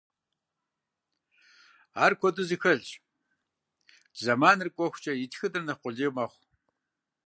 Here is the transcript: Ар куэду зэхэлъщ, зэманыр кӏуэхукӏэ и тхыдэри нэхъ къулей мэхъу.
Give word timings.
Ар 2.03 2.13
куэду 2.19 2.47
зэхэлъщ, 2.49 2.89
зэманыр 4.23 4.69
кӏуэхукӏэ 4.75 5.13
и 5.15 5.25
тхыдэри 5.31 5.65
нэхъ 5.67 5.81
къулей 5.81 6.11
мэхъу. 6.15 6.41